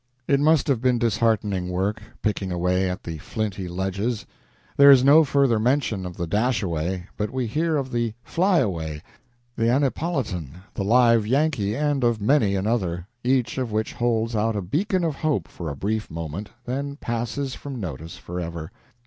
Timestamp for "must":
0.39-0.67